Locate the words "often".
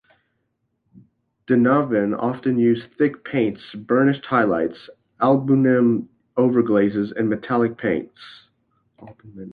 2.15-2.57